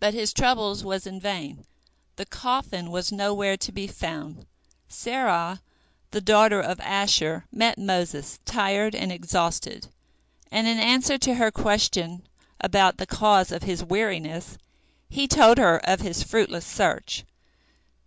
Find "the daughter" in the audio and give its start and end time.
6.12-6.58